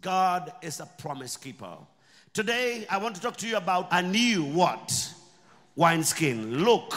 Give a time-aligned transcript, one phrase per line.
[0.00, 1.76] God is a promise keeper.
[2.32, 5.14] Today, I want to talk to you about a new what?
[5.76, 6.64] Wineskin.
[6.64, 6.94] Luke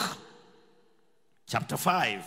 [1.46, 2.24] chapter 5,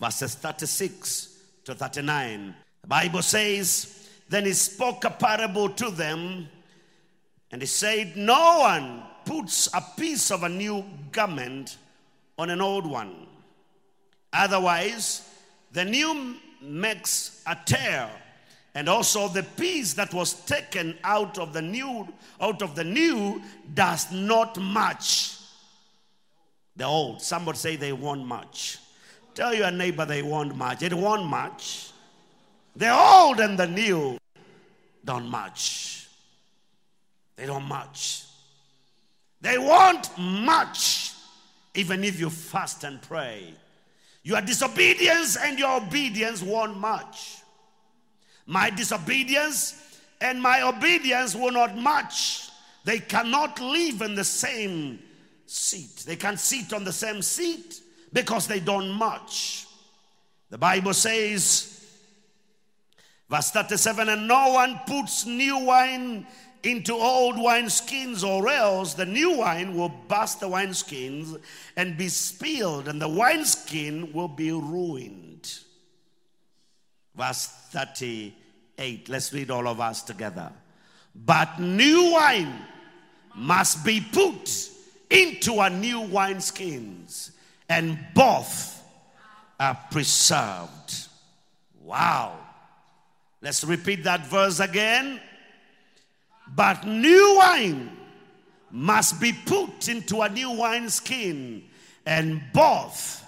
[0.00, 2.54] verses 36 to 39.
[2.82, 6.48] The Bible says, Then he spoke a parable to them,
[7.52, 11.76] and he said, No one puts a piece of a new garment
[12.38, 13.26] on an old one.
[14.32, 15.28] Otherwise,
[15.72, 18.10] the new makes a tear
[18.76, 22.06] and also the piece that was taken out of the new
[22.42, 23.40] out of the new
[23.72, 25.38] does not match
[26.76, 27.22] the old.
[27.22, 28.78] Somebody say they won't match.
[29.34, 30.82] Tell your neighbor they won't match.
[30.82, 31.90] It won't match.
[32.76, 34.18] The old and the new
[35.02, 36.06] don't match.
[37.36, 38.24] They don't match.
[39.40, 41.14] They won't match
[41.74, 43.54] even if you fast and pray.
[44.22, 47.38] Your disobedience and your obedience won't match
[48.46, 52.48] my disobedience and my obedience will not match.
[52.84, 55.00] They cannot live in the same
[55.46, 56.04] seat.
[56.06, 57.80] They can't sit on the same seat
[58.12, 59.66] because they don't match.
[60.50, 61.84] The Bible says,
[63.28, 66.26] verse 37 and no one puts new wine
[66.62, 71.40] into old wineskins, or else the new wine will burst the wineskins
[71.76, 75.60] and be spilled, and the wineskin will be ruined.
[77.16, 79.08] Verse 38.
[79.08, 80.52] Let's read all of us together.
[81.14, 82.60] But new wine
[83.34, 84.70] must be put
[85.08, 87.30] into a new wineskins,
[87.68, 88.82] and both
[89.58, 91.08] are preserved.
[91.82, 92.38] Wow.
[93.40, 95.20] Let's repeat that verse again.
[96.54, 97.96] But new wine
[98.70, 101.64] must be put into a new wineskin,
[102.04, 103.22] and both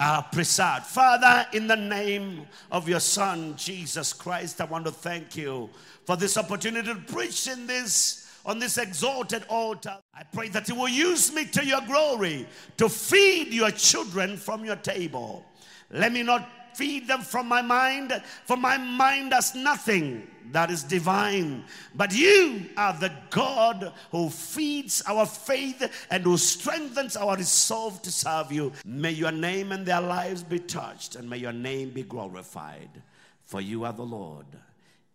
[0.00, 0.86] are preserved.
[0.86, 5.70] Father, in the name of your Son, Jesus Christ, I want to thank you
[6.04, 9.96] for this opportunity to preach in this on this exalted altar.
[10.14, 14.64] I pray that you will use me to your glory to feed your children from
[14.64, 15.44] your table.
[15.90, 20.82] Let me not feed them from my mind, for my mind does nothing that is
[20.82, 21.64] divine.
[21.94, 28.12] But you are the God who feeds our faith and who strengthens our resolve to
[28.12, 28.72] serve you.
[28.84, 33.02] May your name and their lives be touched, and may your name be glorified.
[33.44, 34.46] For you are the Lord.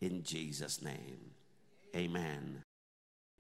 [0.02, 1.20] In Jesus' name,
[1.96, 2.64] amen.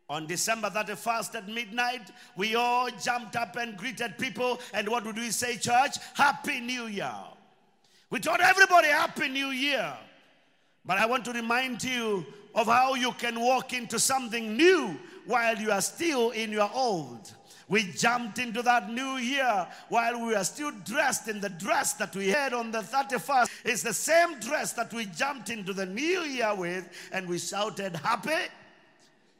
[0.09, 4.59] On December 31st at midnight, we all jumped up and greeted people.
[4.73, 5.97] And what would we say, church?
[6.15, 7.13] Happy New Year.
[8.09, 9.93] We told everybody Happy New Year.
[10.83, 12.25] But I want to remind you
[12.55, 14.97] of how you can walk into something new
[15.27, 17.31] while you are still in your old.
[17.67, 22.15] We jumped into that new year while we were still dressed in the dress that
[22.15, 23.49] we had on the 31st.
[23.63, 27.95] It's the same dress that we jumped into the new year with, and we shouted,
[27.97, 28.49] Happy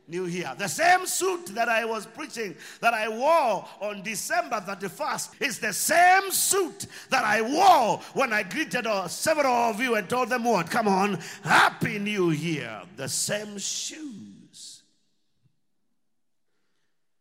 [0.10, 0.54] New Year.
[0.58, 5.72] The same suit that I was preaching that I wore on December 31st is the
[5.72, 10.44] same suit that I wore when I greeted uh, several of you and told them
[10.46, 10.70] what?
[10.70, 12.82] Come on, Happy New Year.
[12.96, 14.82] The same shoes.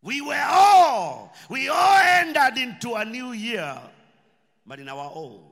[0.03, 3.78] We were all, we all entered into a new year,
[4.66, 5.43] but in our old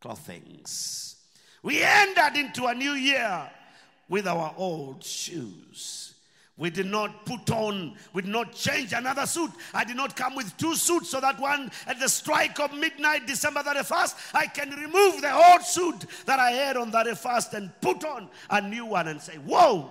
[0.00, 1.16] clothings.
[1.62, 3.50] We entered into a new year
[4.12, 6.12] with our old shoes.
[6.58, 9.50] We did not put on, we did not change another suit.
[9.72, 13.26] I did not come with two suits so that one at the strike of midnight,
[13.26, 18.04] December 31st, I can remove the old suit that I had on 31st and put
[18.04, 19.90] on a new one and say, Whoa,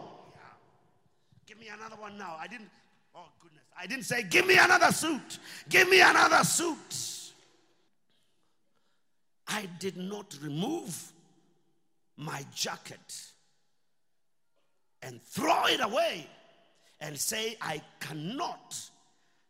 [1.48, 2.38] give me another one now.
[2.40, 2.70] I didn't,
[3.16, 7.34] oh goodness, I didn't say, Give me another suit, give me another suit.
[9.48, 11.12] I did not remove
[12.18, 13.31] my jacket
[15.02, 16.28] and throw it away
[17.00, 18.80] and say, I cannot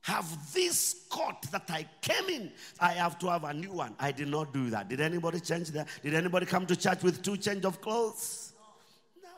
[0.01, 2.51] have this coat that I came in.
[2.79, 3.95] I have to have a new one.
[4.00, 4.89] I did not do that.
[4.89, 5.88] Did anybody change that?
[6.01, 8.53] Did anybody come to church with two change of clothes?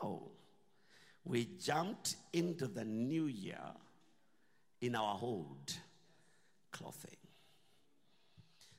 [0.02, 0.30] No.
[1.24, 3.60] We jumped into the new year
[4.80, 5.72] in our old
[6.70, 7.16] clothing.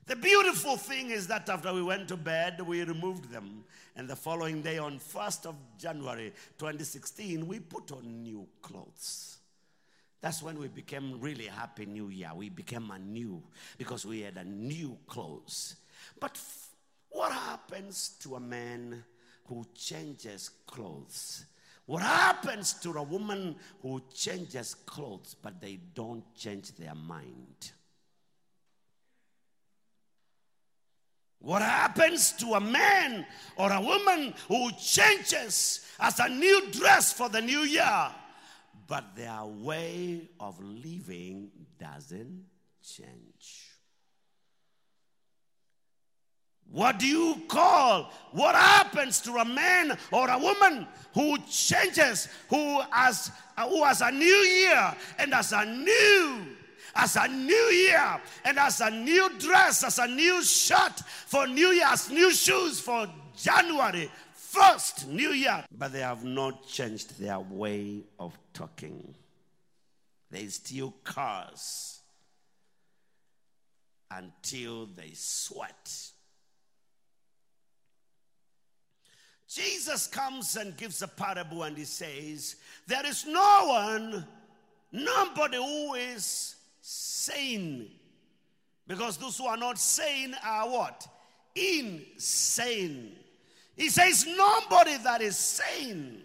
[0.06, 3.64] The beautiful thing is that after we went to bed, we removed them.
[3.96, 9.38] And the following day, on 1st of January 2016, we put on new clothes.
[10.20, 12.30] That's when we became really happy new year.
[12.36, 13.42] We became a new
[13.78, 15.74] because we had a new clothes.
[16.20, 16.68] But f-
[17.10, 19.02] what happens to a man
[19.46, 21.46] who changes clothes?
[21.84, 27.72] What happens to a woman who changes clothes but they don't change their mind?
[31.38, 37.28] What happens to a man or a woman who changes as a new dress for
[37.28, 38.10] the new year,
[38.86, 42.44] but their way of living doesn't
[42.82, 43.66] change?
[46.70, 52.80] What do you call what happens to a man or a woman who changes, who
[52.90, 56.55] has, who has a new year and has a new
[56.96, 61.68] as a new year and as a new dress, as a new shirt for New
[61.68, 63.06] Year's, new shoes for
[63.36, 64.10] January
[64.52, 65.64] 1st, New Year.
[65.76, 69.14] But they have not changed their way of talking.
[70.30, 72.00] They still curse
[74.10, 76.10] until they sweat.
[79.48, 82.56] Jesus comes and gives a parable and he says,
[82.86, 84.26] There is no one,
[84.92, 86.55] nobody who is
[86.86, 87.90] sane.
[88.86, 91.06] Because those who are not sane are what?
[91.56, 93.16] Insane.
[93.74, 96.22] He says, Nobody that is sane,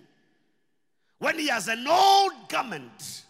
[1.17, 3.25] when he has an old garment,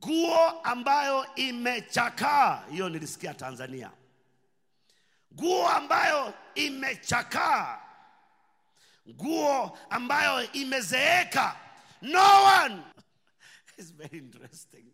[0.00, 3.90] guo ambayo imechakaa, hiyo nilisikia Tanzania,
[5.30, 7.78] guo ambayo imechakaa,
[9.06, 11.56] guo ambayo imezeeka,
[12.02, 12.82] no one.
[13.78, 14.84] It's very interesting.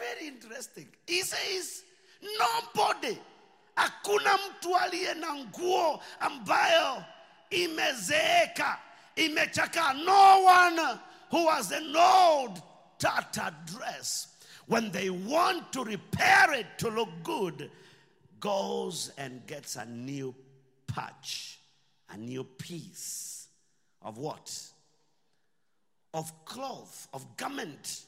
[0.00, 0.88] Very interesting.
[1.06, 1.82] He says,
[2.38, 3.18] nobody,
[3.76, 7.04] hakuna mtu aliye na nguo ambayo
[7.50, 8.78] imezeeka,
[9.16, 9.92] imechakaa.
[10.04, 10.98] No one
[11.30, 12.62] who has an old
[12.98, 14.28] tattered dress,
[14.66, 17.70] when they want to repair it to look good,
[18.38, 20.34] goes and gets a new
[20.86, 21.58] patch,
[22.08, 23.48] a new piece
[24.02, 24.50] of what?
[26.14, 28.06] Of cloth, of garment.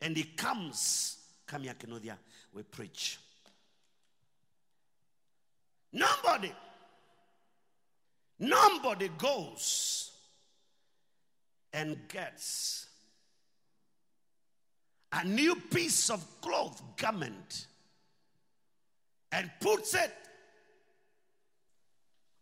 [0.00, 1.18] And he comes
[1.50, 2.16] Come here, Kinuthia.
[2.54, 3.18] We preach.
[5.92, 6.52] Nobody,
[8.38, 10.12] nobody goes
[11.72, 12.86] and gets
[15.12, 17.66] a new piece of cloth, garment,
[19.32, 20.14] and puts it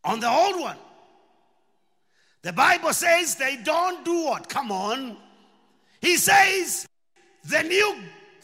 [0.04, 0.76] on the old one.
[2.42, 4.50] The Bible says they don't do what?
[4.50, 5.16] Come on.
[6.02, 6.86] He says
[7.44, 7.96] the new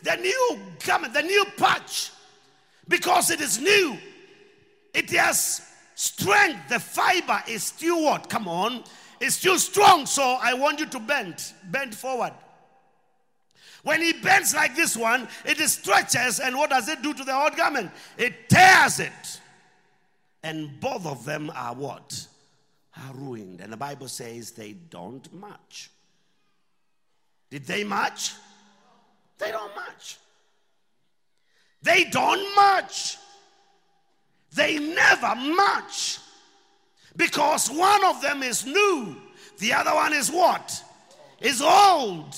[0.04, 2.12] the new garment, the new patch,
[2.86, 3.96] because it is new.
[4.92, 6.68] It has strength.
[6.68, 8.28] The fiber is still what?
[8.28, 8.84] Come on.
[9.20, 10.06] It's still strong.
[10.06, 11.42] So I want you to bend.
[11.64, 12.32] Bend forward.
[13.82, 17.34] When he bends like this one, it stretches, and what does it do to the
[17.34, 17.90] old garment?
[18.16, 19.40] It tears it.
[20.42, 22.26] And both of them are what?
[22.96, 23.60] Are ruined.
[23.60, 25.90] And the Bible says they don't match.
[27.50, 28.32] Did they match?
[29.38, 30.18] They don't match.
[31.82, 33.18] They don't match.
[34.54, 36.18] They never match.
[37.16, 39.16] Because one of them is new,
[39.58, 40.82] the other one is what?
[41.40, 42.34] Is old.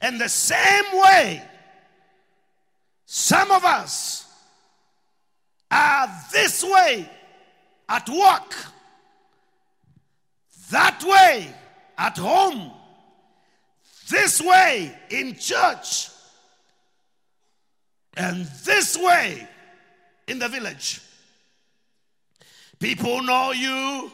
[0.00, 1.42] And the same way,
[3.06, 4.26] some of us
[5.70, 7.08] are this way
[7.88, 8.54] at work,
[10.70, 11.54] that way
[11.98, 12.72] at home
[14.08, 16.10] this way in church
[18.16, 19.48] and this way
[20.28, 21.00] in the village.
[22.78, 24.10] People know you.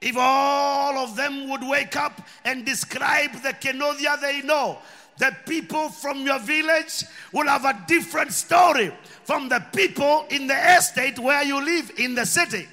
[0.00, 4.78] If all of them would wake up and describe the Kinuthia they know,
[5.18, 8.92] the people from your village will have a different story
[9.24, 12.68] from the people in the estate where you live in the city.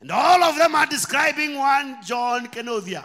[0.00, 3.04] And all of them are describing one John Kinuthia.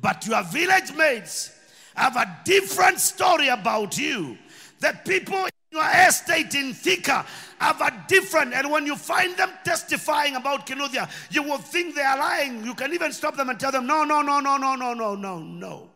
[0.00, 1.52] But your village mates
[1.94, 4.38] have a different story about you.
[4.78, 7.26] The people in your estate in Thika
[7.58, 12.02] have a different, and when you find them testifying about Kinuthia, you will think they
[12.02, 12.64] are lying.
[12.64, 15.14] You can even stop them and tell them, no, no, no, no, no, no, no,
[15.14, 15.90] no, no.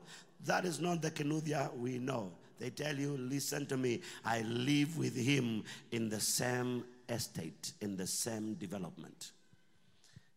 [0.45, 2.33] That is not the Kinuthia we know.
[2.59, 7.97] They tell you, listen to me, I live with him in the same estate, in
[7.97, 9.33] the same development.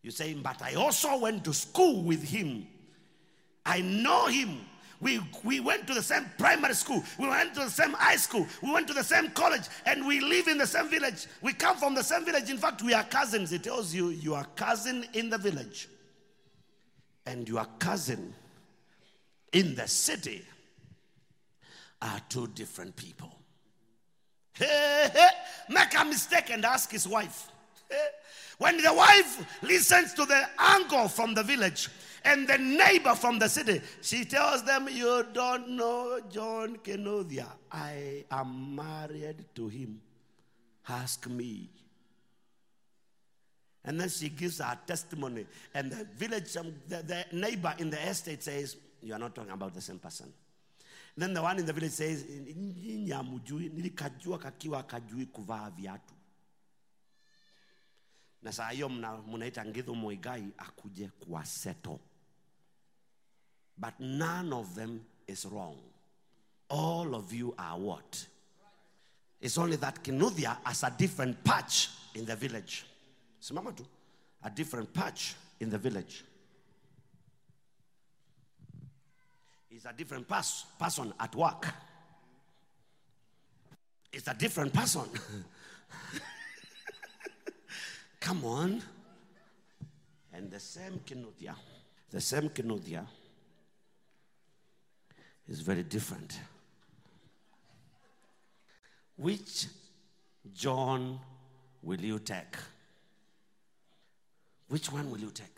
[0.01, 2.67] You say, but I also went to school with him.
[3.67, 4.61] I know him.
[4.99, 7.03] We, we went to the same primary school.
[7.19, 8.47] We went to the same high school.
[8.63, 9.61] We went to the same college.
[9.85, 11.27] And we live in the same village.
[11.41, 12.49] We come from the same village.
[12.49, 13.51] In fact, we are cousins.
[13.51, 15.87] It tells you you are cousin in the village.
[17.27, 18.33] And your cousin
[19.53, 20.43] in the city
[22.01, 23.37] are two different people.
[25.69, 27.49] Make a mistake and ask his wife.
[28.57, 31.89] When the wife listens to the uncle from the village,
[32.27, 33.81] and the neighbor from the city.
[34.01, 37.47] She tells them, You don't know John Kinuthia.
[37.71, 40.01] I am married to him.
[40.89, 41.69] Ask me.
[43.83, 45.45] And then she gives her testimony.
[45.73, 49.51] And the village, um, the, the neighbor in the estate says, You are not talking
[49.51, 50.33] about the same person.
[51.15, 56.13] Then the one in the village says, "Nyinyi hamjui, nilikajua kakiwa kajui kuvaa viatu.
[58.41, 61.09] Na saa hiyo mna- mnaita Ngithu Muigai akuje.
[63.79, 65.77] But none of them is wrong.
[66.69, 68.25] All of you are what?
[69.39, 72.85] It's only that Kinuthia has a different patch in the village.
[73.41, 73.85] Simama tu.
[74.43, 76.23] A different patch in the village.
[79.69, 81.67] He's a different pers- person at work.
[84.11, 85.03] It's a different person.
[88.19, 88.81] Come on.
[90.33, 91.55] And the same Kinuthia,
[92.09, 93.05] the same Kinuthia
[95.47, 96.39] is very different.
[99.15, 99.67] Which
[100.53, 101.19] John
[101.81, 102.55] will you take?
[104.67, 105.55] Which one will you take?